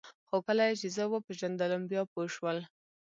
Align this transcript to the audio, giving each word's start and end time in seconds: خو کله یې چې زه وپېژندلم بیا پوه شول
خو 0.27 0.37
کله 0.47 0.63
یې 0.67 0.73
چې 0.81 0.87
زه 0.95 1.03
وپېژندلم 1.07 1.81
بیا 1.91 2.01
پوه 2.11 2.25
شول 2.35 2.57